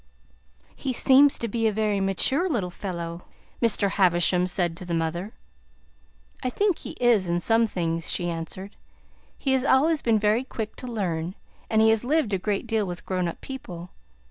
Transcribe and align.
"He 0.75 0.93
seems 0.93 1.37
to 1.37 1.47
be 1.47 1.67
a 1.67 1.71
very 1.71 1.99
mature 1.99 2.49
little 2.49 2.71
fellow," 2.71 3.25
Mr. 3.61 3.87
Havisham 3.91 4.47
said 4.47 4.75
to 4.77 4.83
the 4.83 4.95
mother. 4.95 5.35
"I 6.41 6.49
think 6.49 6.79
he 6.79 6.97
is, 6.99 7.29
in 7.29 7.39
some 7.39 7.67
things," 7.67 8.09
she 8.09 8.27
answered. 8.27 8.75
"He 9.37 9.51
has 9.53 9.63
always 9.63 10.01
been 10.01 10.17
very 10.17 10.43
quick 10.43 10.75
to 10.77 10.87
learn, 10.87 11.35
and 11.69 11.83
he 11.83 11.91
has 11.91 12.03
lived 12.03 12.33
a 12.33 12.39
great 12.39 12.65
deal 12.65 12.87
with 12.87 13.05
grownup 13.05 13.41
people. 13.41 13.91